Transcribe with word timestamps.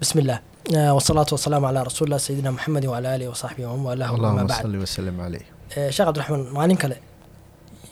بسم 0.00 0.18
الله 0.18 0.38
آه، 0.76 0.94
والصلاة 0.94 1.26
والسلام 1.32 1.64
على 1.64 1.82
رسول 1.82 2.06
الله 2.08 2.18
سيدنا 2.18 2.50
محمد 2.50 2.86
وعلى 2.86 3.14
آله 3.16 3.28
وصحبه 3.28 3.66
ومن 3.66 3.86
والاه 3.86 4.12
وما 4.12 4.18
allahuma 4.18 4.48
بعد 4.48 4.62
salli 4.62 4.78
wasalam 4.84 5.16
caleyh 5.20 5.44
آه، 5.78 5.90
sheekh 5.90 6.06
cabdiraxmaan 6.06 6.42
maalin 6.56 6.76
kale 6.82 6.96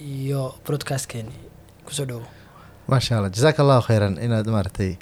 iyo 0.01 0.43
broadcastkeeni 0.67 1.33
kusoo 1.87 2.05
dhowo 2.09 2.27
maasha 2.91 3.17
allah 3.19 3.31
jazaaka 3.37 3.59
allahu 3.65 3.83
khayran 3.89 4.15
inaad 4.27 4.47
maaragtay 4.57 4.93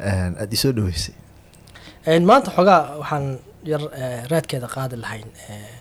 aada 0.00 0.54
isoo 0.56 0.72
dhaweysay 0.76 1.14
Een, 2.12 2.22
maanta 2.30 2.48
xoogaa 2.56 2.80
waxaan 3.02 3.24
yar 3.72 3.82
eh, 4.02 4.20
raadkeeda 4.32 4.66
qaadi 4.76 4.96
lahayn 5.04 5.28
eh, 5.52 5.74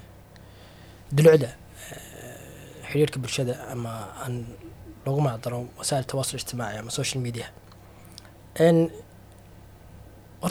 dulucda 1.16 1.50
eh, 1.50 1.56
xiriirka 2.92 3.18
bulshada 3.24 3.54
ama 3.74 3.94
aan 4.24 4.34
lagu 5.06 5.20
macdaro 5.28 5.60
wasaa'il 5.80 6.06
tawaasul 6.12 6.38
ijtimaaci 6.42 6.78
ama 6.82 6.92
social 7.00 7.22
media 7.28 7.48
Een, 8.66 8.78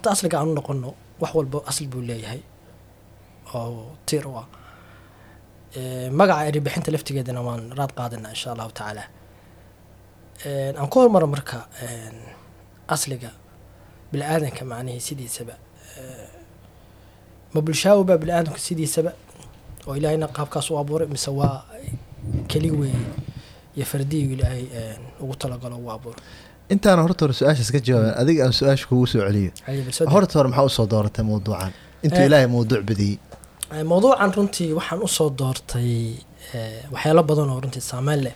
horta 0.03 0.11
asliga 0.15 0.39
aan 0.39 0.49
u 0.49 0.55
noqono 0.55 0.93
wax 1.19 1.33
walba 1.35 1.59
asli 1.69 1.87
buu 1.87 2.01
leeyahay. 2.01 2.41
Oo 3.53 3.95
tiir 4.05 4.27
u 4.27 4.35
ah 4.37 4.47
magaca 6.11 6.47
eribixinta 6.47 6.91
laftigeedana 6.91 7.41
waan 7.41 7.71
raad 7.77 7.91
qaadana 7.97 8.29
insha 8.29 8.51
allahu 8.51 8.71
tacaala. 8.71 9.03
Aan 10.79 10.87
ku 10.91 10.99
hormaro 10.99 11.27
marka 11.27 11.67
asliga 12.87 13.31
bini-aadanka 14.11 14.63
macnihii 14.65 14.99
sidiisaba. 15.07 15.55
Ma 17.53 17.61
bulshaawoba 17.61 18.17
bini-aadanku 18.17 18.59
sidiisaba? 18.59 19.11
Oo 19.87 19.95
ilaahayna 19.95 20.27
qaabkaas 20.27 20.67
u 20.71 20.77
abuuray 20.79 21.07
mise 21.07 21.31
waa 21.31 21.63
keli 22.47 22.71
weeye 22.71 23.05
iyo 23.75 23.85
fardiyu 23.85 24.33
ilaahay 24.35 24.65
ugu 25.21 25.35
talagalo 25.35 25.75
ugu 25.77 25.91
abuuray 25.91 26.21
intaana 26.73 27.01
horta 27.05 27.21
hore 27.25 27.33
su'aashaas 27.39 27.69
ka 27.75 27.79
jawaabaan 27.87 28.15
adiga 28.21 28.41
aan 28.45 28.53
su'aasha 28.59 28.85
kugu 28.89 29.05
soo 29.11 29.21
celiyo 29.27 29.51
horta 30.13 30.33
hore 30.39 30.49
maxaa 30.49 30.65
u 30.69 30.69
soo 30.77 30.85
dooratay 30.93 31.23
mawduucan 31.29 31.71
intuu 32.05 32.21
Eh. 32.23 32.27
ilaahay 32.29 32.47
mawduuc 32.55 32.81
badiyey 32.89 33.17
Eh, 33.75 33.83
mawduucan 33.91 34.31
runtii 34.37 34.69
waxaan 34.77 34.99
u 35.05 35.07
soo 35.17 35.29
doortay 35.39 35.91
eh, 36.55 36.83
waxyaalo 36.93 37.21
badan 37.29 37.49
oo 37.53 37.59
runtii 37.63 37.83
saameyn 37.91 38.19
leh 38.25 38.35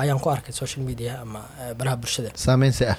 ayaan 0.00 0.20
ku 0.24 0.28
arkay 0.34 0.52
social 0.62 0.82
media 0.88 1.12
ama 1.22 1.40
baraha 1.78 1.96
bulshada. 2.02 2.30
Saameynse 2.46 2.84
ah. 2.92 2.96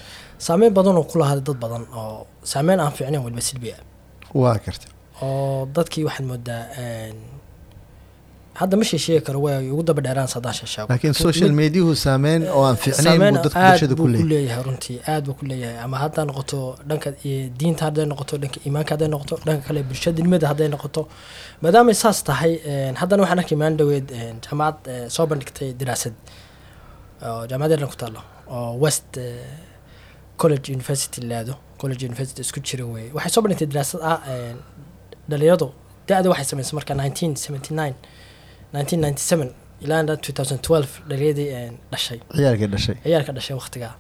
Saameyn 0.48 0.74
badan 0.78 0.96
oo 1.00 1.04
ku 1.12 1.16
lahaaday 1.20 1.44
dad 1.48 1.58
badan 1.66 1.84
oo 2.00 2.28
saameyn 2.52 2.80
aan 2.84 2.94
fiicnayn 2.98 3.24
waliba 3.26 3.42
silbi 3.50 3.70
ah 3.76 3.82
waa 4.42 4.58
karta 4.66 4.88
oo 5.26 5.66
dadkii 5.76 6.04
waxaad 6.08 6.26
moodaa 6.32 6.64
hadda 8.60 8.78
ma 8.78 8.84
sheesheegi 8.90 9.22
karo 9.28 9.40
way 9.46 9.70
ugu 9.74 9.84
daba 9.88 10.02
dheeraan 10.06 10.28
sadaan 10.36 10.54
sheesheego 10.60 10.88
laakiin 10.94 11.14
social 11.14 11.52
mediahu 11.62 11.96
saameyn 12.06 12.42
oo 12.56 12.64
aan 12.70 12.78
fiicnayn 12.84 13.20
buu 13.20 13.42
dadka 13.46 13.60
bulshada 13.70 13.96
ku 13.96 14.08
leeyahay. 14.08 14.64
runtii 14.68 14.98
aad 15.14 15.24
buu 15.28 15.34
ku 15.40 15.46
leeyahay. 15.50 15.78
Ama 15.86 15.98
haddaa 16.04 16.26
noqoto 16.30 16.60
dhanka 16.90 17.10
iyo 17.28 17.50
diinta 17.60 17.86
hadday 17.88 18.06
noqoto 18.12 18.38
dhanka 18.44 18.60
iimaanka 18.66 18.92
hadday 18.96 19.10
noqoto 19.16 19.36
dhanka 19.46 19.64
kale 19.68 19.82
bulshadinimada 19.90 20.46
hadday 20.52 20.68
noqoto. 20.76 21.02
Maadaamay 21.64 21.96
saas 22.04 22.24
tahay 22.30 22.54
haddana 23.02 23.22
waxaan 23.24 23.40
arkay 23.44 23.58
maalin 23.62 23.78
dhaweed 23.82 24.08
jaamacad 24.46 24.88
eh, 24.94 25.06
soo 25.16 25.26
bandhigtay 25.32 25.70
diraasad 25.80 26.14
oo 27.28 27.42
jaamacadeerna 27.50 27.88
ku 27.92 27.98
taalo 28.04 28.20
oo 28.56 28.72
west 28.84 29.18
eh, 29.18 29.42
college 30.42 30.66
university 30.76 31.22
laado 31.32 31.54
college 31.82 32.02
university 32.10 32.42
isku 32.46 32.60
jira 32.68 32.86
weye 32.86 33.10
waxay 33.16 33.32
soo 33.36 33.42
bandhigtay 33.44 33.68
diraasad 33.74 34.02
ah 34.12 34.20
dhalinyaradu 35.30 35.68
da-da 36.08 36.30
waxay 36.30 36.46
samaysay 36.52 36.76
marka 36.80 36.94
1979 36.94 37.94
1997 37.94 37.94
ilaa 39.84 40.02
2012 40.04 40.88
dhaliyadii 41.10 41.50
een, 41.60 41.74
dhashay. 41.92 42.20
Ciyaalkii 42.38 42.68
dhashay. 42.74 42.96
Ciyaalka 43.06 43.32
dhashay 43.38 43.56
waqtigaa 43.62 43.94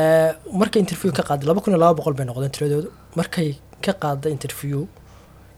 Eh, 0.00 0.30
markay 0.60 0.80
interview 0.84 1.12
ka 1.18 1.22
qaaday 1.28 1.46
laba 1.50 1.60
kun 1.62 1.70
iyo 1.72 1.78
laba 1.84 1.94
boqol 1.98 2.14
bay 2.18 2.26
noqdeen 2.30 2.52
tiradoodu 2.56 2.88
markay 3.18 3.48
ka 3.84 3.92
qaaday 4.02 4.30
interview 4.36 4.78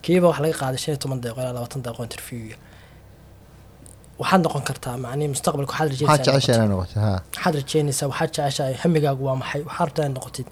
kiiba 0.05 0.27
wax 0.31 0.39
laga 0.45 0.57
qaaday 0.63 0.79
shan 0.83 0.91
iyo 0.93 1.01
toban 1.05 1.19
daqiiqo 1.23 1.41
ilaa 1.43 1.55
labaatan 1.57 1.81
daqiiqo 1.87 2.03
interview 2.09 2.43
waxaad 4.21 4.41
noqon 4.47 4.63
kartaa 4.69 4.97
macnihi 5.05 5.29
mustaqbalka 5.35 5.73
waxaad 5.73 5.89
rajeynaysaa 5.93 6.67
waxaad 7.37 7.55
rajeynaysaa 7.61 8.09
waxaad 8.13 8.31
jeceshahay 8.37 8.75
hamigaagu 8.83 9.23
waa 9.29 9.37
maxay 9.43 9.61
waxaad 9.69 9.87
rabtaa 9.89 10.09
noqotid. 10.17 10.49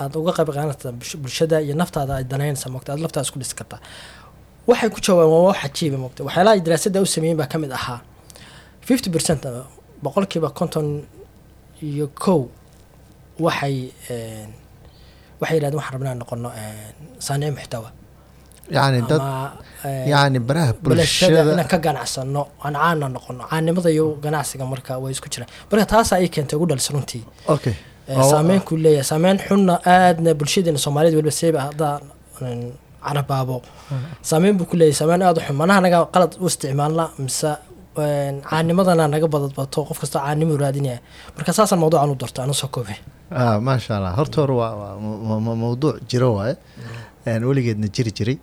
Aad 0.00 0.12
uga 0.20 0.32
qayb 0.36 0.48
qaadanaysaa 0.56 0.92
bulsh- 1.00 1.18
bulshada 1.22 1.56
iyo 1.66 1.74
naftaada 1.82 2.12
ay 2.18 2.24
danaynaysaa 2.32 2.70
mogta 2.74 2.88
aad 2.92 3.00
laftaada 3.04 3.26
isku 3.28 3.38
dhisi 3.42 3.54
kartaa 3.60 3.80
waxay 4.70 4.88
ku 4.94 4.98
jawaabeen 5.06 5.32
waa 5.34 5.46
wax 5.50 5.58
cajiiba 5.62 5.98
mogta 6.04 6.20
waxyaalaha 6.26 6.54
ay 6.56 6.60
daraasadda 6.66 6.98
u 7.04 7.06
sameeyeen 7.14 7.38
baa 7.40 7.46
ka 7.52 7.58
mid 7.62 7.72
ahaa. 7.78 8.00
fifty 8.88 9.08
percent 9.14 9.42
boqolkiiba 10.04 10.48
konton 10.58 10.86
iyo 11.88 12.06
kow 12.24 12.40
waxay 13.46 13.76
waxay 15.40 15.56
yidhahdeen 15.56 15.78
waxaan 15.80 15.94
rabnaa 15.96 16.14
noqono 16.20 16.48
saanici 17.26 17.52
muxtawa. 17.56 17.88
Yacni 18.76 19.00
dad 19.10 19.22
yacni 20.12 20.38
baraha 20.48 20.72
bulshada 20.82 21.40
inaan 21.52 21.68
ka 21.72 21.78
ganacsano 21.86 22.42
aan 22.64 22.74
caana 22.82 23.06
noqono 23.16 23.42
caanimada 23.50 23.90
iyo 23.96 24.06
ganacsiga 24.24 24.64
marka 24.72 24.92
way 25.02 25.12
isku 25.16 25.28
jiraan. 25.32 25.50
Marka 25.70 25.84
taasaa 25.92 26.16
ay 26.22 26.28
keentay 26.34 26.56
ugu 26.58 26.66
dhalis 26.70 26.88
runtii. 26.94 27.22
Okay. 27.54 27.74
Saameyn 28.30 28.60
ku 28.68 28.72
leeyahay 28.84 29.06
saameyn 29.12 29.38
xunna 29.46 29.74
aadna 29.94 30.30
bulshadeena 30.38 30.78
soomaalida 30.84 31.16
weliba 31.18 31.34
seeba 31.40 31.58
haddaa 31.66 31.94
carabaabo 33.08 33.56
saameyn 34.30 34.54
buu 34.58 34.66
ku 34.70 34.76
leeyahay 34.80 34.98
saameyn 35.00 35.22
aada 35.28 35.40
u 35.40 35.44
xun. 35.46 35.56
Manaha 35.62 35.80
naga 35.86 35.98
qalad 36.14 36.32
u 36.42 36.46
isticmaalna 36.50 37.04
mise 37.24 37.50
caanimadana 38.50 39.04
naga 39.14 39.26
badadbato 39.34 39.80
qof 39.88 39.98
kastoo 40.02 40.20
caanimo 40.24 40.54
raadinaya 40.62 40.98
marka 41.36 41.52
saasaan 41.58 41.80
mawduucan 41.82 42.10
u 42.14 42.16
doorto 42.20 42.38
aan 42.42 42.50
u 42.50 42.56
soo 42.62 42.68
koobay 42.74 42.98
ah 43.40 43.56
maasha 43.66 43.92
allah 43.98 44.12
horta 44.18 44.36
hore 44.42 44.54
waa 44.60 44.72
waa 44.80 44.92
ma- 45.28 45.40
ma- 45.46 45.58
mawduuc 45.64 45.96
jiro 46.10 46.28
waaye. 46.38 46.54
Weligeedna 47.48 47.88
jiri 47.96 48.10
jiray 48.18 48.36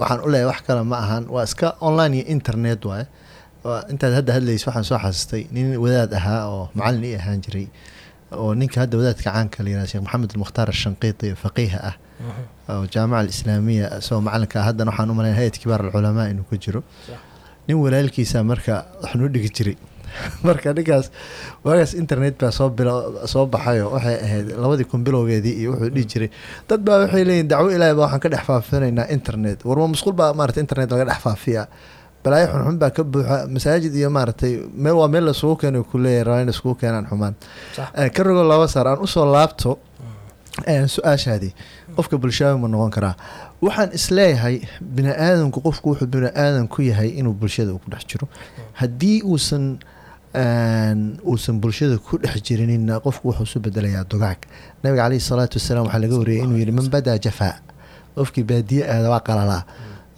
waxaan 0.00 0.20
u 0.26 0.28
leeyahay 0.32 0.48
wax 0.50 0.60
kale 0.66 0.82
ma 0.92 0.96
ahan. 1.04 1.24
Waa 1.34 1.44
iska 1.48 1.68
online 1.88 2.14
iyo 2.18 2.24
internet 2.34 2.80
waaye. 2.90 3.06
Waa 3.64 3.80
intaad 3.92 4.12
hadda 4.18 4.32
hadlaysa 4.36 4.64
waxaan 4.68 4.84
soo 4.90 4.98
xasuustay 5.04 5.42
nin 5.54 5.66
wadaad 5.84 6.12
ahaa 6.18 6.42
oo 6.54 6.64
macalin 6.78 7.04
ii 7.10 7.14
ahaan 7.20 7.40
jiray 7.46 7.66
oo 8.32 8.54
ninka 8.54 8.80
hadda 8.80 8.98
wadaadka 8.98 9.30
caanka 9.30 9.62
la 9.62 9.70
yihahdo 9.70 9.86
sheekh 9.86 10.02
maxamed 10.02 10.30
almukhtaar 10.34 10.68
ashanqiiti 10.74 11.34
faqiiha 11.42 11.78
ah 11.90 11.94
oo 12.68 12.86
jaamaca 12.94 13.20
alislaamiya 13.22 13.98
isagoo 13.98 14.22
macalinka 14.28 14.60
ah 14.60 14.66
haddana 14.68 14.90
waxaan 14.90 15.10
u 15.10 15.14
malayn 15.14 15.36
hay'ad 15.40 15.58
kibaar 15.62 15.80
alculamaa 15.86 16.26
inuu 16.32 16.46
ku 16.50 16.56
jiro. 16.58 16.82
Nin 17.68 17.76
walaalkiisa 17.84 18.42
marka 18.44 18.86
waxnuu 19.02 19.28
dhigi 19.34 19.50
jiray. 19.56 19.76
Marka 20.48 20.72
ninkaas 20.72 21.10
waagaas 21.64 21.92
internet 21.94 22.38
baa 22.40 22.50
soo 22.50 22.70
soo 23.32 23.46
baxayo 23.46 23.90
waxay 23.94 24.16
ahayd 24.26 24.46
labadii 24.62 24.88
kun 24.90 25.04
bilowgeedii 25.04 25.54
iyo 25.60 25.70
wuxuu 25.72 25.90
dhihi 25.94 26.06
jiray. 26.12 26.30
Dad 26.68 26.80
baa 26.86 26.98
waxay 27.04 27.24
leeyihiin 27.28 27.48
dacwo 27.52 27.70
ilaahay 27.70 27.94
baa 27.94 28.06
waxaan 28.06 28.22
ka 28.24 28.28
dhex 28.34 28.44
faafinaynaa 28.48 29.06
internet. 29.16 29.58
Warma 29.68 29.86
musqul 29.94 30.14
baa 30.20 30.32
maarata 30.32 30.60
internet 30.60 30.90
laga 30.90 31.04
dhex 31.10 31.20
faafiya 31.26 31.68
balaayo 32.26 32.46
xunxun 32.52 32.78
baa 32.82 32.90
ka 32.96 33.02
buuxa 33.12 33.36
masaajid 33.54 33.94
iyo 34.00 34.10
maaragtay 34.10 34.52
meel 34.84 34.96
waa 35.00 35.08
meel 35.14 35.24
lasugu 35.30 35.56
keeno 35.62 35.84
kuleeyahay 35.90 36.24
rabaa 36.26 36.40
in 36.42 36.48
lasugu 36.50 36.74
keenaan 36.80 37.06
xumaan. 37.10 37.34
Eh, 38.00 38.10
ka 38.14 38.22
rogo 38.26 38.42
laba 38.52 38.66
saar 38.68 38.86
aan 38.88 38.98
u 39.04 39.06
soo 39.06 39.26
laabto 39.34 39.78
eh, 40.66 40.84
su'aashaadii 40.94 41.52
qofka 41.96 42.16
bulshada 42.18 42.56
ma 42.58 42.68
noqon 42.68 42.90
karaa. 42.96 43.14
Waxaan 43.62 43.90
is 43.98 44.10
leeyahay 44.10 44.56
bini 44.80 45.10
aadamku 45.26 45.60
qofku 45.66 45.86
wuxuu 45.92 46.08
bini 46.14 46.28
aadam 46.44 46.66
ku 46.68 46.82
yahay 46.82 47.08
inuu 47.20 47.32
bulshada 47.40 47.72
ku 47.72 47.86
dhex 47.92 48.02
jiro. 48.10 48.26
Haddii 48.80 49.22
uusan 49.24 49.78
uusan 51.30 51.60
bulshada 51.60 51.96
ku 51.98 52.18
dhex 52.18 52.42
jirinina 52.46 53.00
qofku 53.00 53.28
wuxuu 53.30 53.46
isu 53.48 53.58
bedelayaa 53.64 54.04
dugaag. 54.10 54.40
Nabiga 54.82 55.02
caleyhi 55.04 55.20
salaatu 55.30 55.56
wasalaam 55.58 55.84
waxaa 55.86 56.02
laga 56.04 56.16
wariyay 56.20 56.42
inuu 56.44 56.58
yihi 56.60 56.72
man 56.78 56.88
badaa 56.94 57.18
jafaa. 57.18 57.54
Qofkii 58.16 58.44
baadiye 58.50 58.82
aada 58.92 59.08
waa 59.14 59.20
qalalaa 59.28 59.62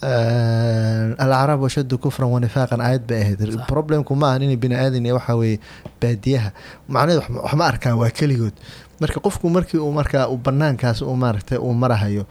alacraab 0.03 1.65
ashaddu 1.69 1.99
kufran 1.99 2.31
wanifaaqan 2.35 2.81
aayad 2.81 3.05
bay 3.09 3.21
ahayd 3.23 3.41
problemku 3.73 4.15
ma 4.21 4.27
ahan 4.31 4.43
inay 4.47 4.57
bini 4.57 4.75
aadan 4.75 5.05
iyo 5.07 5.15
waxaa 5.19 5.37
weeye 5.41 5.59
baadiyaha 6.03 6.51
macnaheedu 6.89 7.21
wax 7.21 7.31
ma- 7.35 7.43
wax 7.43 7.55
ma 7.61 7.65
arkaan 7.73 7.97
waa 8.03 8.11
keligood 8.19 8.55
marka 9.01 9.19
qofku 9.27 9.47
markii 9.57 9.79
uu 9.87 9.93
markaa 9.93 10.25
uu 10.33 10.37
banaankaas 10.47 11.03
uu 11.03 11.17
maaragtay 11.23 11.59
uu 11.59 11.75
marahayo 11.83 12.25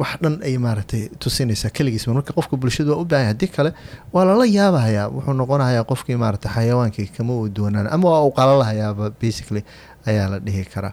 wax 0.00 0.10
dhan 0.22 0.34
ay 0.48 0.54
maaragtay 0.64 1.02
tusinaysaa 1.22 1.70
keligiis 1.76 2.06
marka 2.08 2.32
qofka 2.38 2.56
bulshadu 2.56 2.90
waa 2.92 3.00
u 3.02 3.04
baahan 3.04 3.24
yahay. 3.24 3.32
haddii 3.34 3.50
kale 3.56 3.70
waa 4.12 4.24
lala 4.28 4.44
yaabahayaa 4.56 5.06
wuxuu 5.14 5.34
noqonayaa 5.40 5.84
qofkii 5.90 6.16
maaragtay 6.22 6.50
xayawaankii 6.56 7.06
kama 7.16 7.32
uu 7.40 7.48
doonaan 7.56 7.86
ama 7.94 8.06
waa 8.12 8.22
uu 8.26 8.32
qalalahayaaba 8.38 9.10
basically 9.22 9.62
ayaa 10.08 10.28
la 10.32 10.38
dhihi 10.46 10.64
karaa 10.74 10.92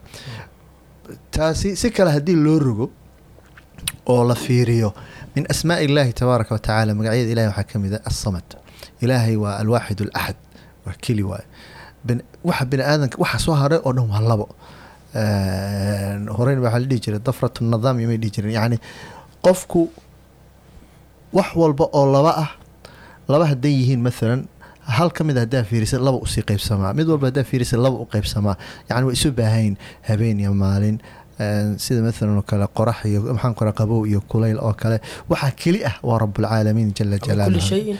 taasi 1.31 1.75
si 1.81 1.87
kale 1.97 2.11
haddii 2.15 2.35
loo 2.45 2.59
rogo 2.59 2.87
oo 4.13 4.23
la 4.29 4.35
fiiriyo 4.35 4.89
min 5.35 5.43
asmaa 5.53 5.79
illaahi 5.85 6.13
tabaaraka 6.19 6.51
wa 6.55 6.59
tacaala 6.67 6.91
magacyada 6.99 7.31
ilahi 7.35 7.47
waxaa 7.51 7.67
ka 7.71 7.77
mid 7.83 7.93
a 7.97 7.99
assamad 8.09 8.47
ilaahay 9.03 9.35
waa 9.43 9.55
alwaaxid 9.63 9.99
alaxad 10.05 10.37
waa 10.85 10.95
keli 11.03 11.23
waaye 11.29 11.45
bin- 12.07 12.23
waxa 12.49 12.63
bini 12.71 12.83
aadanka 12.91 13.15
waxa 13.23 13.37
soo 13.45 13.55
haray 13.61 13.79
oo 13.87 13.91
dhan 13.97 14.07
waa 14.13 14.21
labo 14.31 14.47
horeyn 16.37 16.59
waxaa 16.65 16.79
la 16.83 16.87
dhihi 16.89 17.01
jiray 17.05 17.19
dafrat 17.27 17.55
nadaam 17.73 17.95
iyo 17.99 18.07
may 18.11 18.17
dhihi 18.21 18.31
jireen 18.35 18.53
yacni 18.57 18.77
qofku 19.45 19.81
wax 21.37 21.49
walba 21.61 21.85
oo 21.99 22.05
laba 22.15 22.31
ah 22.43 22.49
laba 23.31 23.45
hadday 23.51 23.73
yihiin 23.79 24.01
maalan 24.07 24.41
hal 24.97 25.09
ka 25.17 25.21
mid 25.27 25.37
a 25.37 25.41
haddaa 25.45 25.63
fiirisa 25.69 25.97
laba 26.07 26.17
u 26.25 26.27
sii 26.33 26.43
qaybsamaa 26.49 26.91
mid 26.97 27.07
walba 27.11 27.25
haddaa 27.29 27.45
fiirisa 27.49 27.75
laba 27.85 27.97
u 28.03 28.07
qaybsamaa 28.13 28.55
yacni 28.89 29.05
waa 29.07 29.15
isu 29.17 29.29
baahayn 29.39 29.73
habeen 30.07 30.37
iyo 30.43 30.53
maalin 30.63 30.97
sida 31.37 32.01
maalan 32.01 32.37
oo 32.39 32.43
kale 32.49 32.67
qorax 32.77 33.05
iyo 33.05 33.19
maxaan 33.35 33.55
qora 33.59 33.71
qabow 33.79 34.05
iyo 34.07 34.21
kulayl 34.31 34.57
oo 34.59 34.73
kale 34.73 34.97
waxaa 35.29 35.51
keli 35.51 35.79
ah 35.89 35.95
waa 36.03 36.19
rabulcaalamiin 36.23 36.93
jala 36.97 37.17
jalaalmin 37.19 37.97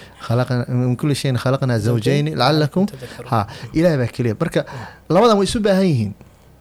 mm, 0.70 0.96
kulli 0.96 1.16
shayin. 1.16 1.38
Khalaqnaa 1.38 1.80
zawjayni 1.80 2.32
lacalakum 2.36 2.86
ha 3.32 3.48
ilaah 3.74 3.98
baa 3.98 4.08
keliya. 4.16 4.36
Marka 4.40 4.66
labadan 5.10 5.38
way 5.38 5.48
isu 5.50 5.60
baahan 5.60 5.86
yihiin. 5.92 6.14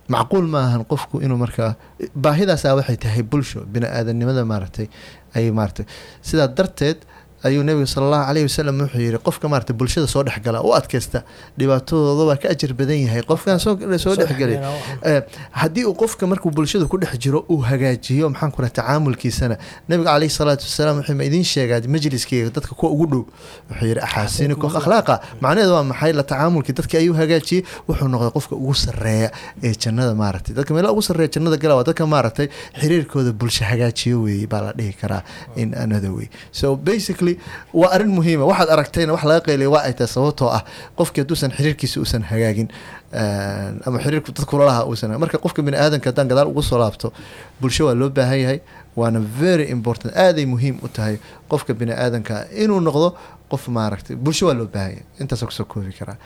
Macquul 0.08 0.46
ma 0.54 0.60
ahan 0.66 0.82
qofku 0.84 1.20
inuu 1.24 1.38
markaa 1.44 1.76
baahidaasa 2.14 2.74
waxay 2.78 2.96
tahay 2.96 3.22
bulsho 3.22 3.60
bini 3.72 3.86
aadanimada 3.86 4.44
maaragtay 4.44 4.88
ay 5.36 5.50
maaragtay. 5.50 5.86
Sidaa 6.28 6.48
darteed 6.48 6.98
ayuu 7.44 7.62
nebiga 7.68 7.86
sala 7.86 8.06
allahu 8.06 8.26
caleyhi 8.28 8.46
wasalam 8.50 8.76
wuxuu 8.80 9.00
yihi 9.04 9.18
qofka 9.28 9.46
maaragtay 9.52 9.76
bulshada 9.80 10.06
soo 10.14 10.22
dhexgala 10.28 10.58
u 10.64 10.70
adkaysta 10.78 11.20
dhibaatadooda 11.58 12.24
waa 12.30 12.36
ka 12.42 12.48
ajar 12.54 12.72
badan 12.78 12.98
yahay. 13.04 13.22
Qofkan 13.30 13.58
soo 13.60 13.74
dhexgelay 13.76 14.58
Eh, 15.04 15.20
haddii 15.60 15.84
uu 15.84 15.94
qofka 15.94 16.26
markuu 16.26 16.50
bulshada 16.50 16.86
ku 16.88 16.96
dhex 16.98 17.18
jiro 17.18 17.44
uu 17.50 17.60
hagaajiyo 17.68 18.30
maxaan 18.32 18.50
ku 18.52 18.62
raha 18.62 18.72
tacaamulkiisana. 18.78 19.56
Nabiga 19.88 20.10
caleyhi 20.14 20.32
salaatu 20.38 20.64
wasalaam 20.68 20.96
wuxuu 21.00 21.14
ma 21.20 21.24
idiin 21.28 21.44
sheegaa 21.44 21.80
majliskeyga 21.94 22.50
dadka 22.50 22.74
kuwa 22.74 22.92
ugu 22.92 23.06
dhow. 23.12 23.22
Wuxuu 23.70 23.86
yihi 23.86 24.00
axaasinikum 24.00 24.70
akhlaaqa. 24.80 25.20
Macnaheedu 25.40 25.72
waa 25.76 25.84
maxay? 25.90 26.12
La 26.12 26.22
tacaamulkii 26.22 26.72
dadka 26.78 26.98
ayuu 26.98 27.14
hagaajiyey 27.20 27.62
wuxuu 27.88 28.08
noqday 28.08 28.32
qofka 28.36 28.54
ugu 28.56 28.74
sareeya 28.74 29.30
ee 29.62 29.74
jannada 29.82 30.14
maaragtay. 30.14 30.54
Dadka 30.56 30.74
meelaha 30.74 30.92
ugu 30.96 31.02
sareeya 31.02 31.28
jannada 31.34 31.56
gala 31.62 31.74
waa 31.78 31.84
dadka 31.88 32.06
maaragtay 32.06 32.48
xiriirkooda 32.80 33.32
bulsho 33.32 33.64
hagaajiyo 33.64 34.22
weeye 34.24 34.46
baa 34.46 34.62
la 34.66 34.72
dhihi 34.72 34.92
karaa 35.00 35.22
in 35.56 35.74
another 35.74 36.10
way 36.16 36.28
so 36.52 36.76
basically 36.76 37.33
waa 37.80 37.90
arrin 37.94 38.12
muhiima 38.18 38.44
waxaad 38.50 38.68
aragtayna 38.74 39.12
wax 39.16 39.24
laga 39.30 39.40
qeylaya 39.46 39.70
waa 39.74 39.82
ay 39.88 39.92
tahay 39.98 40.10
sababtoo 40.16 40.48
ah 40.56 40.62
qofkii 40.98 41.20
hadduusan 41.22 41.50
xiriirkiisa 41.56 41.96
uusan 42.02 42.22
hagaagin 42.30 42.68
een, 43.12 43.74
ama 43.86 43.98
xiriirku 44.04 44.30
dadku 44.36 44.58
lalaha 44.60 44.82
uusan 44.90 45.10
marka 45.22 45.38
qofka 45.44 45.60
bini 45.66 45.76
aadanka 45.84 46.06
haddaan 46.10 46.28
gadaal 46.32 46.48
ugu 46.52 46.62
soo 46.62 46.78
laabto 46.82 47.12
bulsho 47.60 47.82
waa 47.86 47.94
loo 48.00 48.10
baahan 48.18 48.38
yahay 48.44 48.60
waana 48.96 49.20
very 49.20 49.66
important. 49.76 50.10
Aaday 50.24 50.46
muhiim 50.46 50.76
u 50.82 50.88
tahay 50.96 51.16
qofka 51.50 51.74
bini 51.80 51.92
aadanka 51.92 52.34
inuu 52.62 52.80
noqdo 52.88 53.08
qof 53.50 53.62
maaragtay. 53.76 54.14
Bulsho 54.24 54.46
waa 54.48 54.54
loo 54.60 54.66
baahan 54.74 54.90
yahay. 54.90 55.04
Intaasoo 55.20 55.46
ku 55.46 55.52
soo 55.58 55.64
koobi 55.72 55.92
karaa. 55.98 56.16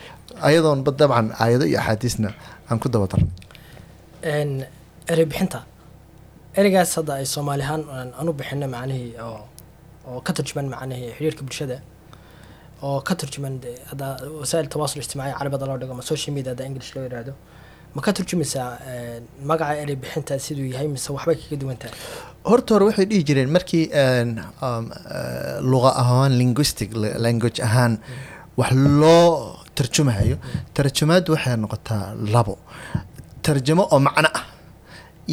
Ayadoon 0.48 0.80
ba 0.86 0.90
dabcan 1.00 1.32
aayado 1.42 1.64
iyo 1.70 1.78
axaadiisna 1.80 2.30
aan 2.70 2.78
ku 2.82 2.88
daba 2.92 3.06
erey 5.12 5.24
bixinta. 5.30 5.60
Ereygaas 6.58 6.92
hadda 6.98 7.12
ay 7.20 7.26
soomaali 7.26 7.62
ahaan 7.62 7.82
aan 7.96 8.08
aan 8.18 8.28
u 8.28 8.32
bixino 8.32 8.66
macnihii 8.74 9.12
oo 9.26 9.40
oo 10.08 10.20
ka 10.26 10.32
turjuman 10.36 10.66
macnihii 10.74 11.12
xiriirka 11.18 11.42
bulshada 11.46 11.76
oo 12.82 13.00
ka 13.08 13.14
turjuman 13.20 13.54
wasaa'il 14.40 14.68
tawaasul 14.74 15.00
ijtimaaci 15.04 15.34
carabada 15.38 15.66
loo 15.70 15.78
dhigo 15.80 15.92
ama 15.96 16.02
social 16.12 16.32
media 16.36 16.50
hadda 16.52 16.64
english 16.70 16.90
loo 16.96 17.04
yidhaahdo 17.06 17.32
ma 17.94 18.00
ka 18.06 18.12
turjumaysaa 18.18 18.68
een, 18.92 19.22
magaca 19.50 19.74
erey 19.82 19.96
bixinta 20.02 20.38
siduu 20.46 20.66
yahay 20.74 20.88
mise 20.94 21.08
waxbay 21.16 21.36
kaga 21.42 21.56
duwan 21.62 21.76
tahay? 21.82 21.94
Horta 22.50 22.70
hore 22.74 22.84
waxay 22.90 23.06
dhihi 23.10 23.22
jireen 23.28 23.50
markii 23.56 23.84
een, 24.02 24.30
um, 24.66 24.84
eh, 24.92 25.58
luqa 25.70 25.90
ahaan 26.02 26.32
linguistic 26.40 26.88
la- 27.02 27.16
language 27.26 27.58
ahaan 27.68 27.92
wax 28.60 28.72
loo 29.00 29.56
tarjumayo 29.78 30.36
tarjumaaddu 30.76 31.32
waxay 31.34 31.56
noqotaa 31.64 32.04
labo. 32.34 32.54
Tarjamo 33.46 33.84
oo 33.92 33.98
macno 34.06 34.28
ah 34.38 34.44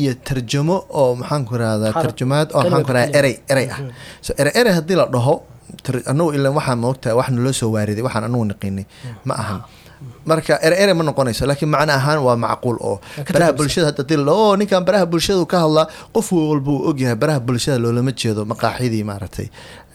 iyo 0.02 0.14
tarjamo 0.28 0.76
oo 1.00 1.16
maxaan 1.20 1.44
ku 1.50 1.54
rahdaa 1.62 1.92
Xaraf. 1.92 2.04
tarjumaad 2.06 2.48
oo 2.56 2.62
maxaan 2.62 2.84
ku 2.84 2.88
Kelmad 2.88 2.96
rahdaa 2.98 3.20
erey 3.20 3.36
erey 3.54 3.68
ah. 3.76 3.80
Mhm. 3.82 3.92
so 4.26 4.32
erey 4.42 4.54
erey 4.60 4.74
haddii 4.78 4.98
la 5.02 5.06
dhaho 5.16 5.36
anagu 6.12 6.30
ilan 6.38 6.54
waxaan 6.58 6.78
moogtahay 6.84 7.16
wax 7.20 7.28
naloo 7.36 7.54
soo 7.60 7.70
waariday 7.76 8.04
waxaan 8.08 8.24
anagu 8.30 8.46
naqinay 8.52 8.86
ma 9.28 9.34
ahan. 9.44 9.62
Marka 10.30 10.54
ere 10.68 10.76
ere 10.84 10.94
ma 10.98 11.04
noqonayso 11.08 11.44
laakiin 11.50 11.70
macno 11.74 11.94
ahaan 12.00 12.20
waa 12.28 12.36
macquul 12.46 12.78
oo 12.90 12.96
baraha 13.34 13.52
bulshada 13.58 13.88
hadda 13.90 14.04
dil 14.10 14.28
oo 14.30 14.56
ninkan 14.60 14.84
baraha 14.88 15.06
bulshada 15.12 15.40
uu 15.42 15.48
ka 15.54 15.58
hadlaa 15.64 15.86
qof 16.16 16.28
walba 16.36 16.72
uu 16.76 16.82
ogyahay 16.92 17.16
baraha 17.22 17.40
bulshada 17.48 17.78
loolama 17.84 18.12
jeedo 18.22 18.42
maqaaxidii 18.52 19.04
maaragtay 19.10 19.48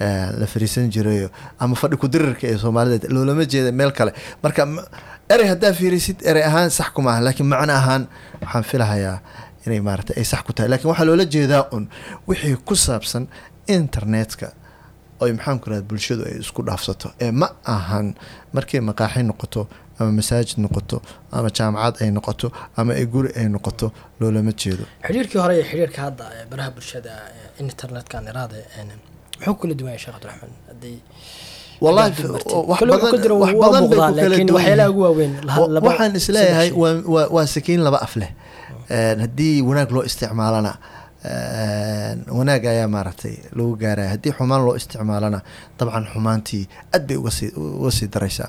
eh, 0.04 0.26
la 0.40 0.46
fariisan 0.52 0.88
jirayo 0.94 1.28
ama 1.62 1.74
fadhi 1.80 1.96
kudirirka 2.02 2.44
ee 2.52 2.56
soomaalida 2.62 3.06
loolama 3.14 3.44
jeeda 3.52 3.70
meel 3.80 3.92
kale. 3.98 4.12
Marka 4.42 4.62
erey 5.34 5.46
haddaa 5.52 5.72
fiirisid 5.78 6.18
erey 6.30 6.42
ahaan 6.48 6.70
sax 6.78 6.88
kuma 6.96 7.10
aha 7.14 7.20
laakiin 7.26 7.46
macno 7.52 7.72
ahaan 7.80 8.02
waxaan 8.42 8.64
filahayaa 8.70 9.16
inay 9.66 9.80
maaragtay 9.86 10.16
ay 10.20 10.24
sax 10.32 10.40
ku 10.46 10.52
tahay. 10.52 10.68
Laakiin 10.70 10.90
waxaa 10.92 11.06
loola 11.08 11.24
jeedaa 11.34 11.64
un 11.76 11.84
wixii 12.28 12.56
ku 12.68 12.74
saabsan 12.86 13.24
internetka 13.78 14.48
oy 15.22 15.32
maxaan 15.36 15.58
ku 15.62 15.66
rahda 15.70 15.84
bulshadu 15.90 16.22
ay 16.28 16.36
isku 16.44 16.60
dhaafsato. 16.68 17.08
Ee 17.24 17.30
ma 17.40 17.48
ahan 17.74 18.06
markay 18.56 18.80
maqaaxi 18.90 19.22
noqoto 19.30 19.62
ama 20.00 20.10
masaajid 20.18 20.58
noqoto 20.64 20.96
ama 21.36 21.48
jaamacad 21.58 21.94
ay 22.02 22.10
noqoto 22.16 22.46
ama 22.78 22.92
ay 23.00 23.06
guri 23.12 23.30
ay 23.40 23.46
noqoto 23.54 23.86
loolama 24.20 24.52
jeedo. 24.60 24.84
Xiriirkii 25.06 25.38
hore 25.42 25.54
iyo 25.58 25.64
xiriirka 25.70 26.00
hadda 26.06 26.24
baraha 26.50 26.70
bulshada 26.76 27.12
iraade 28.30 28.58
een, 28.80 28.88
muxuu 29.38 29.54
kula 29.60 29.74
duwan 29.78 29.92
yahay 29.92 30.00
sheekh 30.04 30.14
cabdiraxmaan 30.16 30.52
haddii 30.68 30.98
wallahi 31.84 32.10
wax 32.70 32.80
badan 33.60 33.84
bay 33.90 33.98
ku 34.00 34.16
kala 34.24 34.36
duwan 34.48 35.82
waxaan 35.86 36.16
is 36.16 36.28
leeyahay 36.34 36.70
waa 37.34 37.46
sakiin 37.54 37.80
laba 37.86 37.98
af 38.06 38.14
leh 38.20 38.30
haddii 38.90 39.62
wanaag 39.68 39.90
loo 39.94 40.02
isticmaalana 40.10 40.72
wanaag 42.38 42.64
ayaa 42.72 42.88
maaragtay 42.88 43.34
lagu 43.56 43.76
gaaraya 43.82 44.10
haddii 44.14 44.32
xumaan 44.38 44.62
loo 44.66 44.74
isticmaalana 44.80 45.40
dabcan 45.78 46.06
xumaantii 46.12 46.64
aad 46.94 47.06
bay 47.08 47.16
uga 47.16 47.30
sii 47.30 47.50
uga 47.56 47.90
sii 47.90 48.08
daraysaa. 48.14 48.48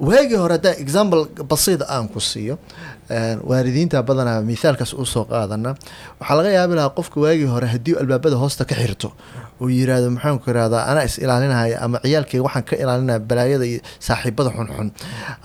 Waagii 0.00 0.36
hore 0.42 0.54
haddaan 0.58 0.76
example 0.84 1.22
basiida 1.50 1.86
aan 1.88 2.08
ku 2.08 2.20
siiyo 2.20 2.58
waalidiinta 3.50 4.02
badanaa 4.02 4.40
mithaalkaas 4.50 4.92
u 4.94 5.04
soo 5.06 5.24
qaadana 5.24 5.70
waxaa 6.20 6.36
laga 6.38 6.50
yaabi 6.58 6.74
lahaa 6.78 6.94
qofka 6.98 7.20
waagii 7.24 7.48
hore 7.54 7.66
haddii 7.74 7.94
uu 7.94 8.00
albaabada 8.02 8.36
hoosta 8.42 8.64
ka 8.64 8.74
xirto 8.74 9.12
uu 9.60 9.68
yiraahdo 9.68 10.10
maxaan 10.16 10.38
ku 10.42 10.50
irahdaa 10.50 10.82
anaa 10.90 11.04
is 11.08 11.18
ilaalinaya 11.18 11.80
ama 11.84 11.98
ciyaalkeyga 12.04 12.44
waxaan 12.46 12.64
ka 12.68 12.74
ilaalinaya 12.82 13.18
balaayada 13.30 13.64
iyo 13.70 13.80
saaxiibada 14.06 14.50
xunxun. 14.56 14.88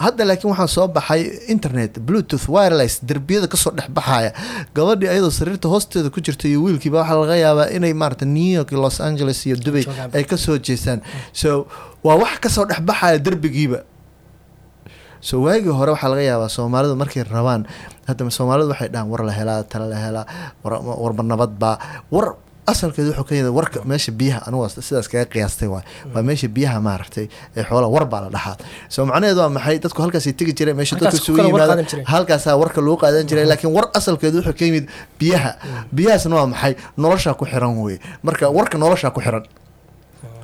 Hadda 0.04 0.24
laakiin 0.30 0.50
waxaa 0.54 0.68
soo 0.75 0.88
baxay 0.88 1.21
internet 1.54 2.00
bluetooth 2.07 2.48
wireless 2.56 2.95
derbiyada 3.10 3.48
ka 3.54 3.57
soo 3.63 3.71
dhex 3.77 3.89
baxaya 3.98 4.31
gabadhii 4.75 5.09
ayadoo 5.13 5.31
sariirta 5.39 5.68
hoosteeda 5.74 6.09
ku 6.16 6.19
jirta 6.25 6.45
iyo 6.51 6.59
wiilkiiba 6.66 7.00
waxaa 7.01 7.19
laga 7.21 7.36
yaabaa 7.45 7.68
inay 7.77 7.94
maarata 7.94 8.25
new 8.25 8.51
york 8.57 8.69
iyo 8.71 8.81
los 8.86 9.01
angeles 9.01 9.39
iyo 9.48 9.56
dubay 9.66 9.86
ay 10.13 10.24
ka 10.31 10.38
soo 10.38 10.57
jeestaan 10.68 11.00
so 11.42 11.66
waa 12.04 12.18
wax 12.24 12.36
ka 12.44 12.50
soo 12.56 12.66
dhex 12.69 12.80
baxaya 12.89 13.18
derbigiiba 13.25 13.80
so 15.27 15.35
waagii 15.45 15.73
hore 15.79 15.91
waxaa 15.95 16.09
laga 16.13 16.23
yaabaa 16.29 16.49
soomaalidu 16.57 16.95
markay 17.01 17.23
rabaan 17.35 17.61
hadda 18.07 18.29
soomaalidu 18.37 18.69
waxay 18.73 18.89
dhahaan 18.93 19.09
war 19.13 19.21
la 19.29 19.33
helaa 19.39 19.59
tala 19.71 19.85
la 19.93 19.97
helaa 20.05 20.25
war, 20.63 20.73
warba 21.03 21.23
nabadbaa 21.31 21.75
war 22.15 22.27
asalkeedu 22.71 23.09
wuxuu 23.11 23.25
ka 23.30 23.33
yimid 23.37 23.51
warka 23.59 23.80
meesha 23.92 24.11
biyaha 24.19 24.39
anugu 24.47 24.68
sidaas 24.87 25.07
kaga 25.11 25.25
qiyaastay 25.33 25.68
waay. 25.73 25.83
Waa 26.15 26.23
meesha 26.27 26.47
biyaha 26.56 26.77
maaragtay 26.87 27.25
ee 27.57 27.63
xoolaha 27.69 27.89
war 27.95 28.06
baa 28.11 28.21
la 28.25 28.30
dhahaa. 28.35 28.56
So 28.94 28.99
macnaheedu 29.09 29.39
waa 29.44 29.49
maxay? 29.57 29.75
Dadku 29.83 29.99
halkaasay 30.03 30.31
tegi 30.39 30.53
jireen 30.57 30.77
meesha 30.80 30.95
dadku 31.01 31.18
isugu 31.19 31.39
yimaada 31.47 31.75
halkaasaa 32.13 32.56
warka 32.61 32.80
lagu 32.85 32.95
qaadan 33.03 33.27
jiray 33.30 33.45
laakiin 33.51 33.71
war 33.77 33.85
asalkeedu 33.99 34.37
wuxuu 34.39 34.56
ka 34.59 34.63
yimid 34.68 34.85
biyaha. 35.19 35.51
Biyahaasna 35.97 36.35
waa 36.39 36.47
maxay? 36.53 36.73
Noloshaa 37.03 37.35
ku 37.39 37.44
xiran 37.51 37.73
weye 37.83 37.99
marka 38.27 38.45
warka 38.57 38.75
noloshaa 38.83 39.11
ku 39.15 39.19
xiran. 39.25 39.44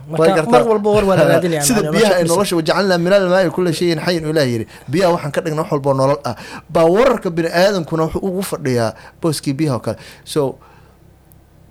Mar 0.10 0.64
walba 0.68 0.90
war 0.90 1.06
waa 1.10 1.16
la 1.16 1.26
raadinaya 1.32 1.62
sida 1.62 1.82
macnaa, 1.82 1.92
biyaha 1.92 2.14
ay 2.20 2.24
nolosha 2.24 2.56
wajacalnaa 2.56 2.98
min 2.98 3.14
almaai 3.14 3.50
kula 3.50 3.74
shayin 3.74 4.00
xayin 4.06 4.26
ilaah 4.32 4.48
yiri 4.48 4.66
biyaha 4.88 5.14
waxaan 5.14 5.32
ka 5.32 5.42
dhigna 5.42 5.62
wax 5.62 5.72
walboo 5.72 5.94
nolol 5.94 6.20
ah. 6.26 6.36
Baa 6.70 6.86
wararka 6.86 7.30
bini 7.30 7.50
aadamkuna 7.50 8.04
wuxuu 8.10 8.22
ugu 8.28 8.42
fadhiyaa 8.42 8.94
booskii 9.22 9.54
biyaha 9.54 9.76
oo 9.78 9.84
kale. 9.86 9.98
So 10.24 10.42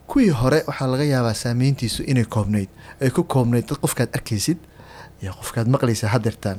kuwii 0.06 0.30
hore 0.30 0.62
waxaa 0.66 0.86
laga 0.86 1.04
yaabaa 1.04 1.34
saameyntiisu 1.34 2.02
inay 2.06 2.24
koobnayd 2.24 2.68
ay 3.00 3.10
ku 3.10 3.24
koobnayd 3.24 3.66
dad 3.68 3.78
qofkaad 3.82 4.10
arkaysid 4.16 4.58
iyo 5.22 5.32
qofkaad 5.40 5.68
maqlaysa 5.68 6.08
hadeertaan 6.14 6.58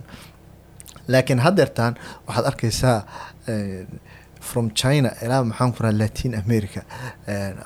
laakiin 1.08 1.40
hadeertaan 1.40 1.98
waxaad 2.28 2.46
arkaysaa 2.52 2.98
eh, 3.48 3.88
from 4.40 4.66
china 4.82 5.10
ilaa 5.24 5.44
maxaan 5.44 5.72
ku 5.76 5.84
raha 5.84 5.94
latin 6.02 6.34
america. 6.44 6.82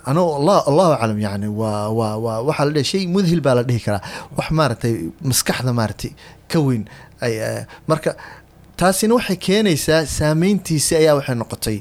Ano 0.09 0.21
allah 0.39 0.57
allahu 0.69 0.91
aclam 0.97 1.19
yani 1.27 1.47
waa 1.61 1.89
waa 1.99 2.15
waa 2.25 2.39
waxaa 2.47 2.65
la 2.65 2.71
dhihi 2.77 2.85
shay 2.91 3.03
mudhil 3.15 3.41
baa 3.41 3.55
la 3.59 3.63
dhihi 3.63 3.81
karaa. 3.85 4.01
Wax 4.37 4.47
maaragtay 4.59 4.93
maskaxda 5.29 5.71
maaragtay 5.79 6.11
ka 6.51 6.59
weyn 6.59 6.83
eh, 7.21 7.65
marka 7.87 8.11
taasina 8.79 9.13
waxay 9.17 9.37
keenaysaa 9.47 10.01
saameyntiisi 10.17 10.93
ayaa 11.01 11.15
waxay 11.19 11.35
noqotay 11.41 11.77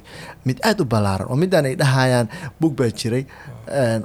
mid 0.48 0.58
aada 0.68 0.82
u 0.84 0.86
ballaaran 0.92 1.26
oo 1.32 1.36
midaan 1.42 1.66
ay 1.70 1.74
dhahayaan 1.82 2.26
bug 2.60 2.72
baa 2.80 2.90
jiray 3.00 3.24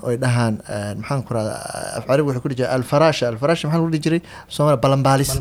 oo 0.03 0.09
ay 0.11 0.17
dhahaan 0.23 0.53
maxaan 1.01 1.21
ku 1.27 1.31
rahda 1.37 1.53
af 1.99 2.03
carabi 2.07 2.23
wuxuu 2.29 2.41
ku 2.43 2.49
dhihi 2.51 2.59
jiray 2.61 2.71
alfarasha 2.77 3.25
alfarasha 3.31 3.63
maxaa 3.67 3.79
lagu 3.81 3.91
dhihi 3.93 4.03
jiray 4.07 4.21
soomaaliya 4.55 4.81
balambaalis 4.85 5.31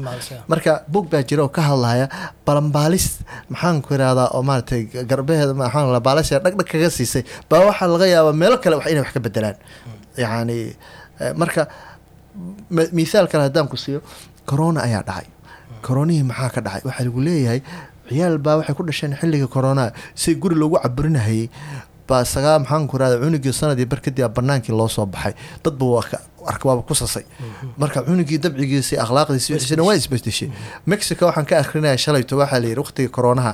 marka 0.52 0.72
bug 0.94 1.06
baa 1.12 1.22
jira 1.28 1.42
oo 1.46 1.52
ka 1.58 1.62
hadlaya 1.68 2.06
balambaalis 2.46 3.06
maxaan 3.52 3.78
ku 3.84 3.90
irahdaa 3.98 4.28
oo 4.36 4.42
maaragtay 4.48 4.80
garbaheeda 5.10 5.54
maxaan 5.62 5.92
la 5.96 6.00
baalasha 6.08 6.42
dhagdhag 6.44 6.66
kaga 6.72 6.90
siisay 6.98 7.22
baa 7.50 7.62
waxaa 7.70 7.88
laga 7.94 8.06
yaabaa 8.14 8.34
meelo 8.42 8.56
kale 8.64 8.74
wax 8.80 8.86
inay 8.92 9.02
wax 9.06 9.12
ka 9.16 9.20
bedelaan 9.26 9.56
yacni 10.22 10.58
eh, 11.22 11.32
marka 11.40 11.62
mithaal 12.98 13.26
kale 13.32 13.42
haddaan 13.48 13.68
ku 13.72 13.76
siiyo 13.84 14.00
corona 14.50 14.80
ayaa 14.88 15.02
dhacay 15.08 15.26
koronihii 15.87 16.25
maxaa 16.31 16.50
ka 16.55 16.61
dhacay? 16.66 16.83
Waxaa 16.88 17.05
lagu 17.09 17.21
leeyahay 17.26 17.61
ciyaal 18.09 18.38
baa 18.45 18.57
waxay 18.61 18.75
ku 18.78 18.83
dhasheen 18.88 19.12
xilliga 19.21 19.47
corona 19.55 19.85
si 20.14 20.35
guri 20.43 20.55
loogu 20.61 20.78
caburinahayay 20.85 21.49
baa 22.09 22.25
sagaa 22.25 22.59
maxaan 22.62 22.87
ku 22.90 22.99
rahda 23.00 23.16
cunugii 23.23 23.52
sanadii 23.61 23.87
bar 23.93 24.00
kadib 24.05 24.31
banaankii 24.37 24.75
loo 24.81 24.88
soo 24.97 25.07
baxay. 25.07 25.35
Dadba 25.64 25.85
waa 25.95 26.02
ka 26.11 26.19
arka 26.47 26.64
waaba 26.69 26.83
ku 26.88 26.95
sasay. 26.95 27.25
Marka 27.81 27.99
cunugii 28.07 28.38
dabcigiisi 28.45 28.95
akhlaaqdiisi 29.05 29.49
wixiisina 29.55 29.83
waa 29.88 29.97
isbedeshay. 30.00 30.49
Mexico 30.87 31.23
waxaan 31.28 31.47
ka 31.50 31.55
akrinaya 31.62 31.99
shalayto 32.05 32.35
waxaa 32.43 32.61
la 32.62 32.69
yidhi 32.71 32.81
waqtigii 32.85 33.11
coronaha 33.16 33.52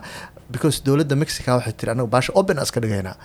because 0.52 0.76
dowladda 0.84 1.16
mexica 1.22 1.50
waxay 1.58 1.72
tiri 1.78 1.90
anaga 1.94 2.08
baasha 2.14 2.30
open 2.40 2.58
iska 2.64 2.80
dhigaynaa 2.84 3.16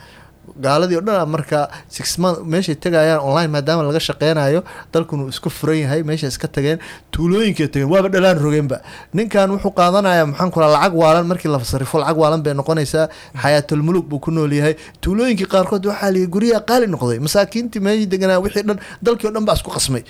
gaaladii 0.66 0.98
o 0.98 1.02
dhan 1.08 1.28
marka 1.34 1.60
six 1.96 2.18
month 2.24 2.40
meeshay 2.54 2.76
tagayaan 2.76 3.20
online 3.30 3.52
maadaama 3.56 3.84
laga 3.88 4.00
shaqeynayo 4.08 4.62
dalkun 4.94 5.20
uu 5.26 5.30
isku 5.34 5.50
furan 5.50 5.80
yahay 5.84 6.02
meesha 6.10 6.28
iska 6.34 6.48
tageen 6.48 6.80
tuulooyinkay 7.12 7.68
tageen 7.74 7.90
waaba 7.94 8.10
dhalaan 8.14 8.40
rogeenba. 8.46 8.78
Ninkan 9.14 9.50
wuxuu 9.54 9.72
qaadanaya 9.80 10.24
maxaan 10.32 10.52
ku 10.52 10.60
lacag 10.64 10.94
waalan 11.02 11.26
markii 11.32 11.50
la 11.54 11.60
sarifo 11.64 12.00
lacag 12.00 12.18
waalan 12.18 12.42
bay 12.46 12.54
noqonaysaa 12.54 13.06
xayaatul 13.44 13.82
muluk 13.88 14.06
buu 14.10 14.20
ku 14.20 14.32
nool 14.32 14.52
yahay. 14.60 14.76
Tuulooyinkii 15.02 15.46
qaarkood 15.54 15.86
waxaa 15.92 16.12
liyi 16.16 16.28
guryaha 16.28 16.62
qaali 16.70 16.88
noqday 16.88 17.20
masaakiintii 17.20 17.80
meeshii 17.88 18.08
deganaa 18.14 18.40
wixii 18.46 18.64
dhan 18.68 18.80
dalkii 19.04 19.28
o 19.28 19.32
dhan 19.36 19.46
baa 19.46 19.56
isku 19.60 19.72
qasmay. 19.78 20.04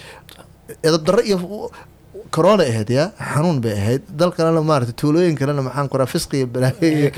Edab 0.83 1.03
darro 1.07 1.21
iyo 1.29 1.37
corona 2.35 2.63
ahayd 2.71 2.89
ya? 2.89 3.03
Xanuun 3.31 3.57
bay 3.63 3.73
ahayd 3.81 4.01
dal 4.19 4.31
kalena 4.37 4.61
maarata 4.69 4.93
tuulooyin 5.01 5.35
kalena 5.39 5.61
maxaan 5.67 5.87
kuraa 5.91 6.07
fisqi 6.13 6.35
iyo 6.41 6.47
balaayo 6.47 7.09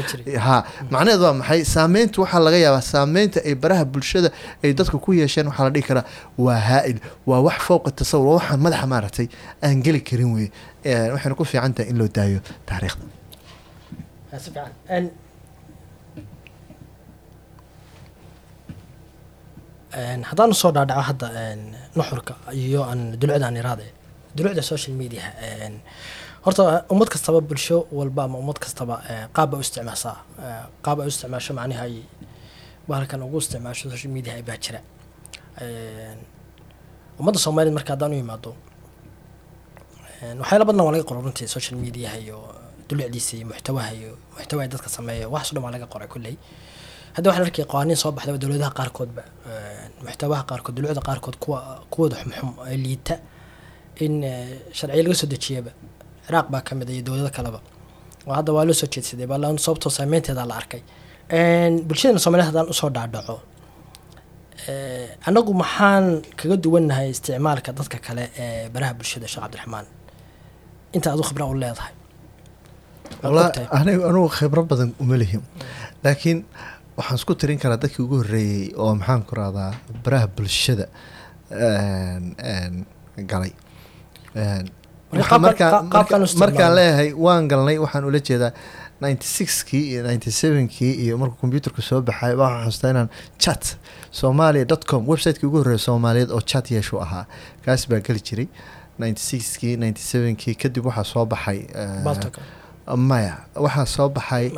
ha 0.45 0.55
macnaheed 0.93 1.21
waa 1.25 1.33
maxay? 1.41 1.61
Saameynta 1.75 2.17
waxaa 2.23 2.41
laga 2.45 2.57
yaabaa 2.65 2.81
saameynta 2.93 3.39
ay 3.47 3.55
baraha 3.63 3.85
bulshada 3.93 4.29
ay 4.63 4.71
dadka 4.79 4.97
ku 5.05 5.09
yeesheen 5.19 5.47
waxaa 5.51 5.65
la 5.67 5.71
dhihi 5.75 5.85
karaa 5.89 6.05
waa 6.45 6.59
haa-il 6.69 6.97
waa 7.29 7.41
wax 7.47 7.57
fowqa 7.67 7.89
tasawur 7.99 8.25
waa 8.29 8.37
waxaan 8.39 8.59
madaxa 8.65 8.87
maaragtay 8.93 9.27
aan 9.65 9.77
geli 9.85 10.01
karin 10.09 10.29
wey 10.35 10.47
waxayna 11.13 11.35
ku 11.39 11.45
fiican 11.51 11.73
tahay 11.77 11.89
in 11.91 11.97
loo 12.01 12.09
daayo 12.17 12.39
taariikhda. 12.69 13.05
Si 14.43 14.49
fiican. 14.55 15.09
Haddaan 20.29 20.51
u 20.53 20.53
soo 20.61 20.71
dhaadhaco 20.75 21.01
hadda 21.09 21.27
nuxurka 21.97 22.33
iyo 22.53 22.81
aan 22.89 23.01
dulucda 23.19 23.45
aan 23.47 23.57
iraade 23.61 23.85
dulucda 24.35 24.61
social 24.71 24.93
mediaha 25.01 25.31
horta 26.45 26.63
ummad 26.93 27.09
kastaba 27.13 27.39
bulsho 27.49 27.77
walba 27.97 28.23
ama 28.23 28.37
ummad 28.41 28.57
kastaba 28.63 28.95
qaab 29.35 29.49
bay 29.51 29.59
u 29.59 29.61
isticmaashaa. 29.65 30.15
Qaab 30.85 30.97
ay 31.01 31.05
u 31.05 31.09
isticmaasho 31.13 31.51
macnaha 31.59 31.83
ay 31.87 31.95
bahalkan 32.87 33.21
ugu 33.27 33.37
isticmaasho 33.43 33.89
social 33.93 34.11
media 34.15 34.33
baa 34.47 34.57
jira. 34.63 34.79
Ummadda 37.19 37.39
soomaaliyeed 37.43 37.75
marka 37.77 37.91
haddaan 37.93 38.13
u 38.13 38.15
yimaado 38.21 38.51
waxyaala 40.41 40.65
badan 40.67 40.81
waa 40.85 40.91
laga 40.95 41.03
qoray 41.09 41.21
runtii 41.25 41.47
social 41.55 41.77
mediaha 41.83 42.17
iyo 42.23 42.37
dulucdiisa 42.87 43.31
iyo 43.37 43.45
muxtawaha 43.51 43.91
iyo 43.99 44.11
muxtawaha 44.35 44.67
dadka 44.71 44.89
sameeya. 44.95 45.25
Waxaas 45.33 45.51
o 45.51 45.53
dhan 45.55 45.63
waa 45.65 45.71
laga 45.75 45.87
qoray 45.93 46.07
kulley. 46.13 46.35
Hadda 47.15 47.27
waxaan 47.29 47.45
arkay 47.47 47.65
qawaaniin 47.71 47.97
soo 48.01 48.11
baxdaba 48.15 48.37
dowladaha 48.41 48.71
qaarkoodba 48.79 49.23
muxtawaha 50.05 50.43
qaarkood 50.49 50.75
dulucda 50.75 51.01
qaarkood 51.07 51.35
kuwa 51.43 51.59
kuwooda 51.91 52.15
xumxum 52.21 52.49
liita 52.83 53.15
in 54.05 54.13
sharciya 54.77 55.03
laga 55.05 55.15
soo 55.21 55.27
dejiyaba 55.33 55.71
ciraaq 56.25 56.47
baa 56.53 56.61
ka 56.67 56.71
mid 56.79 56.89
iyo 56.89 57.01
dowlado 57.07 57.31
kaleba. 57.37 57.59
Oo 58.27 58.33
hadda 58.37 58.51
waa 58.55 58.65
loo 58.67 58.75
soo 58.81 58.87
jeedsaday 58.93 59.27
baa 59.31 59.37
sababtoo 59.65 59.91
saameynteeda 59.97 60.43
la 60.49 60.55
arkay. 60.61 60.81
Bulshadana 61.87 62.19
soomaliya 62.23 62.45
haddaan 62.49 62.67
u 62.73 62.73
soo 62.81 62.89
dhaadhaco 62.95 63.35
anagu 65.29 65.51
maxaan 65.61 66.05
kaga 66.39 66.55
duwannahay 66.63 67.07
isticmaalka 67.15 67.71
dadka 67.77 67.97
kale 68.05 68.23
ee 68.43 68.69
baraha 68.73 68.93
bulshada 68.99 69.27
sheekh 69.31 69.43
cabdiraxmaan? 69.45 69.85
Inta 70.95 71.07
adu 71.13 71.23
khibra 71.29 71.45
u 71.51 71.53
leedahay. 71.63 71.93
Anigu 73.79 74.23
khibro 74.37 74.61
badan 74.71 74.89
uma 75.01 75.15
lihim. 75.21 75.41
Laakiin 76.03 76.39
waxaan 76.97 77.17
isku 77.19 77.33
tirin 77.39 77.59
karaa 77.63 77.79
dadkii 77.83 78.03
ugu 78.05 78.15
horreeyey 78.21 78.65
oo 78.83 78.91
maxaan 78.99 79.21
ku 79.27 79.33
rahdaa 79.39 79.71
baraha 80.03 80.27
bulshada 80.35 80.85
galay 83.31 83.51
markaan 86.39 86.75
leeyahay 86.75 87.13
waan 87.25 87.47
galnay 87.51 87.77
waxaan 87.83 88.05
ula 88.05 88.19
jeedaa 88.29 88.51
ninety 89.01 89.27
sixkii 89.27 89.83
iyo 89.91 90.03
ninety 90.03 90.31
sevenkii 90.31 90.93
iyo 91.05 91.17
markuu 91.17 91.37
combyuterka 91.41 91.81
soo 91.81 92.01
baxay 92.01 92.33
waxaan 92.35 92.65
xustaa 92.71 92.91
inaan 92.91 93.09
chat 93.39 93.77
somalia 94.11 94.65
dot 94.65 94.83
com 94.85 95.07
websiteki 95.11 95.45
ugu 95.45 95.57
horreeya 95.61 95.77
soomaaliyeed 95.87 96.31
oo 96.31 96.41
chat 96.41 96.71
yeeshu 96.71 96.99
ahaa. 97.01 97.25
Kaas 97.65 97.87
baa 97.89 97.99
geli 97.99 98.19
jiray 98.27 98.47
ninety 98.99 99.21
sixkii 99.29 99.77
ninety 99.77 100.01
sevenkii 100.01 100.55
kadib 100.55 100.85
waxaa 100.85 101.03
soo 101.13 101.25
baxay 101.25 101.59
maya. 102.97 103.35
Waxaa 103.55 103.85
soo 103.85 104.09
baxay 104.09 104.49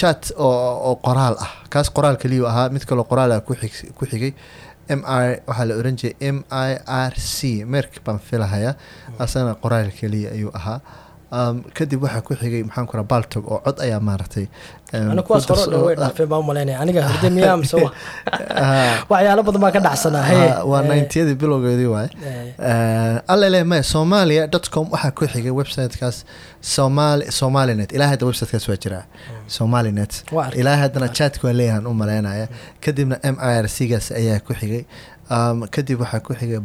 chat 0.00 0.32
oo 0.36 0.94
qoraal 1.06 1.36
ah. 1.44 1.50
Kaas 1.70 1.90
qoraal 1.96 2.16
keliyu 2.16 2.46
ahaa. 2.46 2.68
Mid 2.68 2.84
kaloo 2.88 3.04
qoraal 3.04 3.32
ah 3.32 3.40
ku 3.40 3.54
xigay 4.10 4.32
m 4.98 5.00
i 5.06 5.26
waxaa 5.48 5.66
la 5.70 5.74
oran 5.80 5.96
jiray 6.00 6.16
m 6.36 6.38
i 6.50 6.70
r 7.10 7.12
c 7.34 7.64
merk 7.74 7.92
baan 8.06 8.18
filahaya 8.28 8.72
asana 9.24 9.52
qoraal 9.64 9.90
keliya 10.00 10.30
ayuu 10.36 10.52
ahaa 10.60 10.78
kadib 11.78 12.02
waxaa 12.04 12.22
ku 12.26 12.34
xigay 12.40 12.62
maxaan 12.68 12.86
ku 12.86 12.96
raa 12.96 13.08
baltog 13.12 13.44
oo 13.52 13.60
cod 13.64 13.80
ayaa 13.86 14.00
maaragtay 14.08 14.46
kuwaas 15.26 15.48
hore 15.48 15.64
dhan 15.72 15.82
way 15.86 15.96
dhaafeen 16.02 16.28
baan 16.28 16.40
u 16.44 16.46
malaynaya 16.50 16.80
aniga 16.84 17.02
horde 17.08 17.28
miyaa 17.36 17.56
mise 17.56 17.76
waxyaalo 19.12 19.42
badan 19.48 19.60
baa 19.64 19.72
ka 19.76 19.80
dhacsanaa 19.88 20.64
waa 20.70 20.82
ninetiyadii 20.88 21.36
bilowgeedii 21.42 21.90
waaye 21.94 22.10
allele 23.34 23.64
maya 23.64 23.82
somalia 23.82 24.46
dot 24.46 24.68
com 24.74 24.86
waxaa 24.92 25.10
ku 25.10 25.26
xigay 25.26 25.54
websitekaas. 25.60 26.24
Somali 26.62 27.32
somalinet 27.32 27.92
ilaa 27.92 28.06
hadda 28.06 28.26
websitekaas 28.26 28.68
waa 28.68 28.76
jiraa. 28.76 29.04
Somalinet. 29.46 30.24
Ilaa 30.54 30.76
haddana 30.76 31.08
chatka 31.08 31.48
waa 31.48 31.54
leeyahan 31.60 31.86
u 31.86 31.94
malaynaya 31.94 32.48
kadibna 32.80 33.18
m 33.22 33.36
i 33.40 33.58
r 33.62 33.68
c 33.68 33.88
gaas 33.90 34.12
ayaa 34.12 34.38
ku 34.40 34.54
xigay 34.54 34.84
kadib 35.74 35.98
waxaa 36.04 36.20
ku 36.26 36.32
xigay 36.38 36.60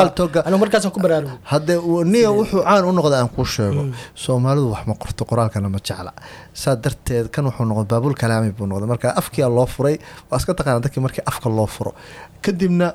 baltogahade 0.00 1.74
niya 2.12 2.30
wuxuu 2.38 2.62
caan 2.64 2.84
u 2.84 2.92
noqda 2.98 3.16
aan 3.20 3.28
kuu 3.34 3.44
sheego. 3.44 3.82
Soomaalidu 4.14 4.70
wax 4.74 4.82
ma 4.86 4.94
qorto 5.02 5.24
qoraalkana 5.30 5.68
ma 5.68 5.78
jecla. 5.78 6.12
Saa 6.54 6.76
darteed 6.76 7.26
kan 7.34 7.44
wuxuu 7.48 7.64
noqda 7.70 7.84
baabul 7.92 8.14
kalaami 8.14 8.50
buu 8.56 8.66
noqday. 8.66 8.88
Marka 8.92 9.08
afkia 9.20 9.48
loo 9.48 9.66
furay 9.66 9.96
waa 10.30 10.38
iska 10.38 10.54
taqaana 10.54 10.80
dadkii 10.84 11.00
markii 11.06 11.24
afka 11.30 11.48
loo 11.50 11.66
furo. 11.66 11.92
Kadibna 12.42 12.88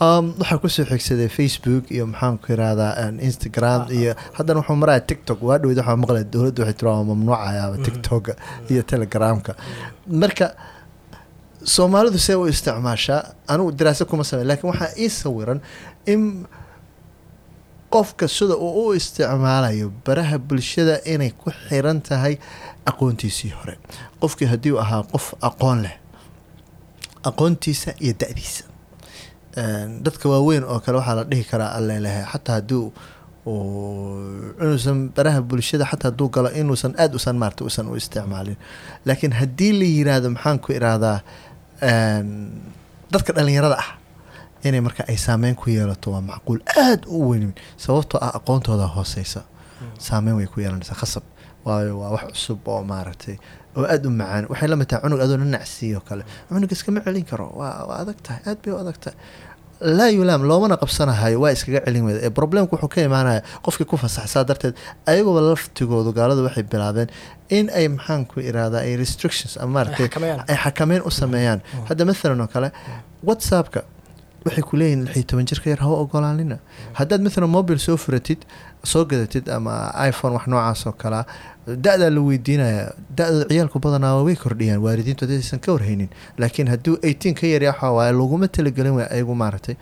waxaa 0.00 0.58
ku 0.62 0.68
soo 0.68 0.84
xigsaday 0.90 1.28
facebook 1.28 1.84
iyo 1.90 2.06
maxaanku 2.06 2.46
irahdaa 2.52 3.12
instagram 3.28 3.80
iyo 3.98 4.12
haddana 4.36 4.60
wuxuu 4.60 4.76
maraya 4.82 5.00
tiktok. 5.00 5.38
Waa 5.42 5.58
dhaweyd 5.58 5.78
waxaa 5.78 5.96
maqlay 6.02 6.24
dowladda 6.32 6.60
waxay 6.62 6.76
tiri 6.78 6.88
waa 6.90 7.04
mamnuucayaaba 7.10 7.76
tiktoka 7.86 8.32
iyo 8.72 8.82
telegramka. 8.90 9.52
Marka 10.22 10.46
soomaalidu 11.64 12.18
see 12.18 12.34
u 12.34 12.46
isticmaashaa 12.46 13.22
anigu 13.48 13.72
daraasa 13.72 14.04
kuma 14.04 14.24
samey 14.24 14.44
laakiin 14.46 14.70
waxaa 14.72 14.92
ii 14.98 15.08
sawiran 15.10 15.60
in 16.06 16.46
qofka 17.90 18.28
sida 18.28 18.54
uu 18.56 18.86
u 18.88 18.94
isticmaalayo 18.94 19.92
baraha 20.06 20.38
bulshada 20.38 21.00
inay 21.04 21.30
ku 21.30 21.50
xiran 21.50 22.00
tahay 22.00 22.36
aqoontiisii 22.86 23.50
hore. 23.50 23.78
Qofkii 24.20 24.46
haddii 24.48 24.72
uu 24.72 24.78
ahaa 24.80 25.02
qof 25.12 25.34
aqoon 25.40 25.82
leh 25.82 25.96
aqoontiisa 27.24 27.92
iyo 28.00 28.14
da-diisa. 28.20 28.64
Dadka 30.04 30.28
waaweyn 30.28 30.64
oo 30.64 30.80
kale 30.80 30.98
waxaa 30.98 31.14
la 31.20 31.24
dhihi 31.24 31.44
karaa 31.50 31.72
allelehe 31.78 32.22
xataa 32.32 32.54
haddii 32.60 32.90
inuusan 34.60 35.08
baraha 35.16 35.40
bulshada 35.42 35.84
xataa 35.90 36.10
hadduu 36.10 36.28
galo 36.28 36.50
inuusan 36.60 36.94
aada 36.98 37.16
usan 37.16 37.36
maarata 37.40 37.64
usan 37.64 37.88
u 37.88 37.96
isticmaalin. 37.96 38.56
Laakiin 39.06 39.32
haddii 39.32 39.72
la 39.80 39.84
yiraahdo 39.84 40.30
maxaan 40.30 40.58
ku 40.58 40.72
irahdaa 40.72 41.20
dadka 41.80 43.32
dhalinyarada 43.36 43.76
ah 43.84 43.90
inay 44.66 44.80
marka 44.82 45.02
ay 45.08 45.16
saameyn 45.16 45.54
ku 45.54 45.70
yeelato 45.70 46.10
waa 46.14 46.20
macquul 46.20 46.60
aada 46.66 47.06
u 47.06 47.30
weyn. 47.30 47.54
Sababtoo 47.76 48.18
ah 48.20 48.32
aqoontooda 48.38 48.86
hooseysa. 48.96 49.42
Saameyn 49.98 50.36
way 50.36 50.46
ku 50.46 50.60
yeelanaysaa 50.60 50.98
khasab. 50.98 51.22
Waayo 51.64 51.98
waa 52.00 52.10
wax 52.16 52.24
cusub 52.34 52.66
oo 52.68 52.82
maaragtay 52.82 53.36
oo 53.76 53.84
aada 53.86 54.08
u 54.08 54.10
macaan. 54.10 54.44
Waxay 54.50 54.68
la 54.68 54.76
mid 54.76 54.88
tahay 54.90 55.02
cunug 55.06 55.20
adoo 55.22 55.36
nanacsiiyo 55.38 56.00
kale. 56.08 56.24
Cunug 56.48 56.72
iskama 56.72 57.00
celin 57.06 57.24
karo. 57.30 57.46
Waa 57.54 57.86
waa 57.88 57.98
adag 58.02 58.18
tahay. 58.26 58.40
Aada 58.46 58.58
bay 58.64 58.72
u 58.74 58.78
adag 58.82 58.98
tahay 59.02 59.16
laa 59.80 60.08
yulaam 60.10 60.42
loomana 60.50 60.76
qabsanahayo 60.82 61.38
waa 61.42 61.52
iskaga 61.56 61.80
celin 61.86 62.04
weyda 62.06 62.20
ee 62.26 62.30
problemku 62.38 62.72
wuxuu 62.76 62.88
ka 62.94 63.00
imaanaya 63.08 63.40
qofkii 63.66 63.86
ku 63.90 63.96
fasaxsaa 63.96 64.44
darteed 64.48 64.74
ayaguba 65.10 65.40
laftigoodu 65.50 66.10
gaaladu 66.18 66.42
waxay 66.46 66.64
bilaabeen 66.72 67.08
in 67.58 67.70
ay 67.78 67.86
maxaanku 67.96 68.40
irahdaa 68.50 68.82
ay 68.88 68.96
restrictions 69.02 69.52
ama 69.62 69.70
maaragtay 69.76 70.08
ay 70.50 70.56
xakameyn 70.64 71.02
u 71.08 71.10
sameeyaan. 71.20 71.60
Hadda 71.88 72.04
mathalan 72.10 72.40
oo 72.44 72.48
kale 72.54 72.68
whatsappka 73.28 73.80
waxay 74.46 74.62
ku 74.68 74.74
leeyihiin 74.80 75.04
lix 75.06 75.16
iyo 75.16 75.26
toban 75.30 75.46
jirka 75.50 75.70
yar 75.70 75.80
hawa 75.84 75.96
ogolaanina. 76.04 76.56
Haddaad 76.98 77.20
mathalan 77.26 77.50
mobile 77.56 77.78
soo 77.86 77.96
furatid 77.96 78.40
soo 78.84 79.04
gadatid 79.04 79.48
ama 79.50 79.92
iphone 80.08 80.34
wax 80.36 80.46
noocaas 80.46 80.86
oo 80.86 80.92
kalea 80.92 81.24
da-daa 81.66 82.10
la 82.10 82.20
weydiinaya 82.20 82.92
da-da 83.18 83.44
ciyaalku 83.50 83.78
badanaa 83.84 84.22
way 84.26 84.36
kordhiyaan 84.36 84.80
waalidiintu 84.86 85.24
hadaysan 85.26 85.60
ka 85.60 85.72
warhaynin. 85.72 86.08
Laakiin 86.38 86.68
hadduu 86.72 86.96
eighteen 87.02 87.34
ka 87.34 87.46
yarya 87.46 87.72
waxaa 87.72 87.92
waaye 87.92 88.12
laguma 88.12 88.48
talagelin 88.48 88.94
way 88.98 89.06
ayagu 89.10 89.34
maaragtay 89.34 89.76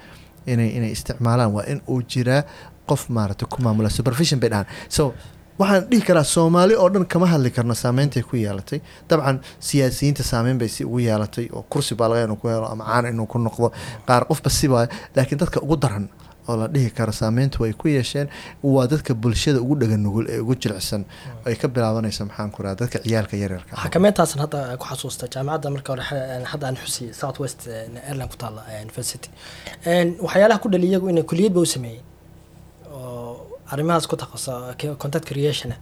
inay 0.47 0.69
inay 0.79 0.91
isticmaalaan 0.97 1.53
waa 1.57 1.65
in 1.73 1.81
uu 1.89 2.03
jiraa 2.03 2.43
qof 2.91 3.09
maaragtay 3.09 3.49
ku 3.49 3.63
maamula 3.63 3.91
supervision 3.91 4.41
bay 4.41 4.51
dhahaan. 4.51 4.67
So 4.89 5.15
waxaan 5.59 5.87
dhihi 5.91 6.03
karaa 6.09 6.25
soomaali 6.25 6.75
oo 6.75 6.89
dhan 6.95 7.07
kama 7.07 7.27
hadli 7.27 7.51
karno 7.51 7.75
saameyntaay 7.75 8.23
ku 8.23 8.37
yeelatay 8.37 8.81
dabcan 9.09 9.41
siyaasiyiinta 9.61 10.23
saameyn 10.23 10.59
bay 10.59 10.69
si 10.69 10.85
ugu 10.85 10.99
yeelatay 11.07 11.47
oo 11.53 11.63
kursi 11.71 11.95
baa 11.95 12.09
laga 12.09 12.25
inuu 12.25 12.37
ku 12.37 12.49
helo 12.49 12.67
ama 12.73 12.85
caan 12.85 13.07
inuu 13.13 13.27
ku 13.27 13.39
noqdo 13.39 13.71
qaar 14.09 14.23
qofba 14.31 14.51
siba 14.51 14.89
laakiin 15.17 15.39
dadka 15.41 15.61
ugu 15.65 15.77
daran 15.77 16.09
oo 16.49 16.57
la 16.61 16.67
dhihi 16.75 16.91
karo 16.99 17.13
saameyntu 17.13 17.65
ay 17.67 17.73
ku 17.81 17.89
yeesheen 17.89 18.29
waa 18.63 18.87
dadka 18.93 19.15
bulshada 19.15 19.59
ugu 19.65 19.75
dhagan 19.81 20.01
nugul 20.07 20.27
ee 20.31 20.39
ugu 20.45 20.55
jilicsan. 20.63 21.03
Ay 21.47 21.55
ka 21.57 21.69
bilaabanaysa 21.69 22.25
maxaan 22.29 22.51
ku 22.55 22.63
raha 22.63 22.75
dadka 22.81 22.99
ciyaalka 23.05 23.37
yaryarka 23.43 23.73
xakameentaasan 23.85 24.39
hadda 24.45 24.59
ku 24.81 24.85
xasuusta 24.91 25.25
jaamacadda 25.35 25.69
marka 25.75 25.89
hore 25.93 26.05
hadda 26.53 26.65
aan 26.69 26.77
xusiyey 26.85 27.13
south 27.21 27.39
west 27.43 27.61
airline 28.09 28.29
ku 28.33 28.37
taalla 28.43 28.63
university. 28.87 29.29
Waxyaalaha 30.27 30.59
ku 30.63 30.69
dhali 30.73 30.87
iyagu 30.91 31.07
inay 31.13 31.23
kuliyad 31.31 31.53
ba 31.57 31.61
u 31.61 31.67
sameeyey 31.75 32.01
oo 32.91 33.47
arrimahaas 33.73 34.07
ku 34.11 34.17
takhaso 34.17 34.53
contact 35.03 35.27
creation 35.31 35.73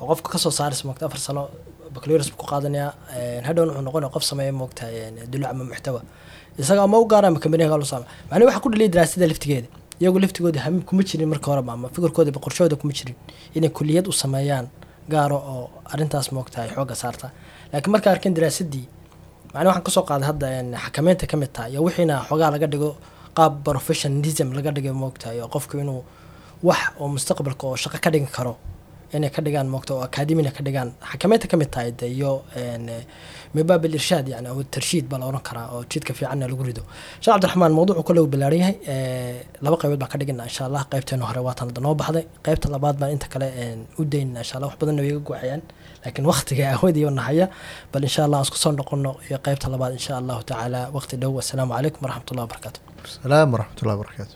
oo 0.00 0.06
qofka 0.10 0.28
ka 0.32 0.38
soo 0.38 0.50
saaraysa 0.58 0.84
moogta 0.88 1.06
afar 1.06 1.18
sano 1.26 1.42
buu 1.92 2.00
ku 2.40 2.46
qaadanaya 2.52 2.88
En, 3.16 3.44
hadhowna 3.48 3.72
wuxuu 3.72 3.84
noqonaya 3.86 4.10
qof 4.14 4.24
sameeya 4.30 4.52
moogta 4.52 4.84
duluc 5.32 5.48
ama 5.52 5.64
muxtawa 5.64 6.00
isaga 6.58 6.82
ama 6.86 6.96
u 6.98 7.04
gaara 7.12 7.28
ama 7.28 7.38
kambaniyaga 7.44 7.76
lu 7.80 7.84
saama 7.92 8.06
macnaha 8.30 8.46
waxaa 8.48 8.62
ku 8.64 8.68
dhaliyay 8.72 8.90
daraasada 8.94 9.26
laftigeeda 9.30 9.68
iyagu 10.00 10.18
laftigooda 10.18 10.60
hamim 10.64 10.82
kuma 10.82 11.02
jirin 11.02 11.28
marka 11.28 11.46
horeba 11.50 11.72
ama 11.72 11.88
fikirkooda 11.88 12.30
ba 12.32 12.40
qorshahooda 12.40 12.76
kuma 12.80 12.92
jirin. 12.92 13.14
Inay 13.54 13.70
kuliyad 13.70 14.06
u 14.08 14.12
sameeyaan 14.12 14.66
gaaro 15.08 15.36
oo 15.36 15.70
arrintaas 15.92 16.32
moogtahay 16.32 16.68
xoogga 16.74 16.94
saarta. 16.94 17.30
Laakiin 17.72 17.92
markaa 17.92 18.12
arkeen 18.14 18.34
daraasadii 18.34 18.86
macnaa 19.54 19.68
waxaan 19.68 19.84
ka 19.86 19.90
soo 19.90 20.02
qaaday 20.08 20.26
hadda 20.30 20.46
xakameynta 20.84 21.26
ka 21.26 21.36
mid 21.36 21.50
tahay 21.52 21.70
iyo 21.72 21.82
wixiina 21.84 22.24
xoogaa 22.28 22.50
laga 22.50 22.66
dhigo 22.66 22.90
qaab 23.36 23.62
professionalism 23.64 24.52
laga 24.56 24.70
dhigay 24.72 24.92
moogtahay 24.92 25.40
oo 25.40 25.48
qofku 25.48 25.78
inuu 25.82 26.02
wax 26.62 26.80
oo 27.00 27.08
mustaqbalka 27.08 27.64
oo 27.66 27.76
shaqo 27.76 27.98
ka 28.04 28.10
dhigi 28.10 28.26
karo 28.36 28.56
inay 29.16 29.30
ka 29.34 29.40
dhigaan 29.46 29.68
moogta 29.74 29.92
oo 29.94 30.02
akademina 30.08 30.50
ka 30.56 30.62
dhigaan 30.66 30.88
xakameynta 31.10 31.46
ka 31.50 31.56
mid 31.60 31.70
tahay 31.74 31.90
de 32.00 32.06
iyo 32.16 32.30
en, 32.56 32.88
eh, 32.88 33.02
mibaab 33.54 33.84
irshaad 33.84 34.26
yani 34.34 34.48
oo 34.52 34.62
tarshiid 34.74 35.04
baa 35.10 35.18
la 35.20 35.26
oran 35.30 35.42
karaa 35.48 35.66
oo 35.74 35.82
jidka 35.90 36.12
fiicanna 36.18 36.46
lagu 36.50 36.62
rido. 36.68 36.82
Sheekh 37.22 37.32
cabdiraxmaan 37.34 37.72
mawduucu 37.78 38.02
kale 38.08 38.20
uu 38.24 38.30
ballaaran 38.32 38.58
yahay 38.62 38.76
eh, 38.92 39.36
laba 39.64 39.76
qaybood 39.80 40.00
baan 40.02 40.10
ka 40.12 40.18
dhigina 40.20 40.44
insha 40.50 40.62
allah 40.68 40.82
qaybteena 40.92 41.24
hore 41.28 41.40
waatan 41.46 41.66
hadda 41.68 41.80
noo 41.86 41.94
baxday. 42.00 42.24
Qaybta 42.46 42.66
labaad 42.74 42.96
baan 43.00 43.10
inta 43.16 43.26
kale 43.32 43.46
u 44.00 44.04
daynina 44.12 44.40
insha 44.44 44.54
allah 44.56 44.68
wax 44.70 44.76
badanna 44.80 45.02
way 45.04 45.10
iga 45.12 45.20
guuxayaan 45.28 45.62
laakiin 46.04 46.26
waqtiga 46.32 46.64
awoodiyo 46.76 47.08
nahaya 47.18 47.46
bal 47.92 48.02
insha 48.08 48.20
allah 48.26 48.40
isku 48.46 48.56
soo 48.64 48.72
noqono 48.80 49.10
iyo 49.28 49.38
qaybta 49.46 49.66
labaad 49.74 49.92
insha 49.98 50.12
allahu 50.20 50.40
tacaala. 50.50 50.80
Waqti 50.96 51.14
dhow 51.22 51.32
assalaamu 51.42 51.72
calaykum 51.76 52.00
waraxmatullahi 52.06 52.46
wabarakaatu 52.48 52.78
salaam 53.22 53.48
waraxmatullahi 53.54 53.98
wabarakaatu 54.00 54.34